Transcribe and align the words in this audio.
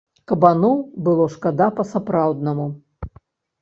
Кабаноў 0.29 0.73
было 1.09 1.29
шкада 1.35 1.71
па-сапраўднаму. 1.79 2.69